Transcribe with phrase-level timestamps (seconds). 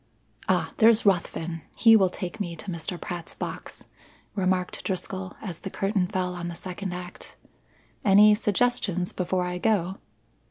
[0.49, 1.61] "Ah, there's Ruthven!
[1.75, 2.99] He will take me to Mr.
[2.99, 3.85] Pratt's box,"
[4.33, 7.35] remarked Driscoll as the curtain fell on the second act.
[8.03, 9.97] "Any suggestions before I go?"